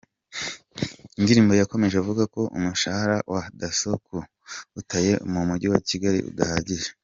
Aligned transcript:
Ndirima 1.21 1.53
yakomeje 1.61 1.95
avuga 1.97 2.23
ko 2.33 2.41
umushahara 2.57 3.17
wa 3.31 3.41
Dasso 3.59 3.89
ku 4.05 4.17
batuye 4.73 5.13
mu 5.31 5.39
mujyi 5.47 5.67
wa 5.73 5.79
Kigali, 5.87 6.19
udahagije. 6.29 6.89